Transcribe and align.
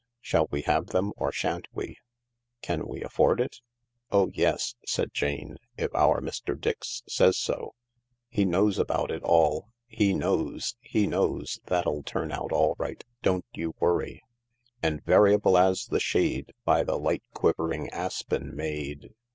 Shall 0.19 0.47
we 0.49 0.63
have 0.63 0.87
them, 0.87 1.13
or 1.15 1.31
shan't 1.31 1.67
we?" 1.75 1.95
\"Can 2.63 2.87
we 2.87 3.03
afford 3.03 3.39
it?" 3.39 3.57
"Oh 4.11 4.31
yes," 4.33 4.73
said 4.83 5.13
Jane, 5.13 5.57
"if 5.77 5.93
our 5.93 6.19
Mr. 6.21 6.59
Dix 6.59 7.03
says 7.07 7.37
so. 7.37 7.75
He 8.27 8.43
knows 8.43 8.79
about 8.79 9.11
it 9.11 9.21
all— 9.21 9.69
he 9.85 10.15
knows, 10.15 10.75
he 10.79 11.05
knows. 11.05 11.59
That'll 11.67 12.01
turn 12.01 12.31
out 12.31 12.51
all 12.51 12.73
right, 12.79 13.03
don't 13.21 13.45
you 13.53 13.75
worry." 13.79 14.23
"'And 14.81 15.03
variable 15.05 15.55
as 15.55 15.85
the 15.85 15.99
shade 15.99 16.51
By 16.65 16.83
the 16.83 16.97
light 16.97 17.21
quivering 17.35 17.87
aspen 17.91 18.55
made 18.55 19.13